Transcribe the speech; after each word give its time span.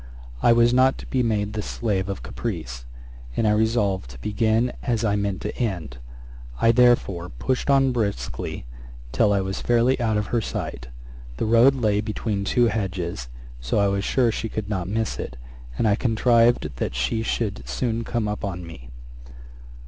I 0.41 0.51
was 0.51 0.73
not 0.73 0.97
to 0.97 1.05
be 1.05 1.21
made 1.21 1.53
the 1.53 1.61
slave 1.61 2.09
of 2.09 2.23
caprice; 2.23 2.85
and 3.37 3.47
I 3.47 3.51
resolved 3.51 4.09
to 4.09 4.19
begin 4.19 4.73
as 4.81 5.05
I 5.05 5.15
meant 5.15 5.41
to 5.41 5.55
end. 5.55 5.99
I 6.59 6.71
therefore 6.71 7.29
pushed 7.29 7.69
on 7.69 7.91
briskly, 7.91 8.65
till 9.11 9.31
I 9.31 9.41
was 9.41 9.61
fairly 9.61 9.99
out 10.01 10.17
of 10.17 10.25
her 10.33 10.41
sight. 10.41 10.87
The 11.37 11.45
road 11.45 11.75
lay 11.75 12.01
between 12.01 12.43
two 12.45 12.65
hedges, 12.65 13.29
so 13.59 13.77
I 13.77 13.89
was 13.89 14.03
sure 14.03 14.31
she 14.31 14.49
could 14.49 14.69
not 14.69 14.87
miss 14.87 15.19
it; 15.19 15.37
and 15.77 15.87
I 15.87 15.93
contrived 15.93 16.77
that 16.77 16.95
she 16.95 17.21
should 17.21 17.69
soon 17.69 18.03
come 18.03 18.27
up 18.27 18.43
with 18.43 18.57
me. 18.57 18.89